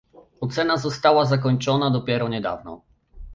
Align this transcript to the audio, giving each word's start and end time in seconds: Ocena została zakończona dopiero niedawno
Ocena 0.41 0.77
została 0.77 1.25
zakończona 1.25 1.89
dopiero 1.89 2.27
niedawno 2.29 2.81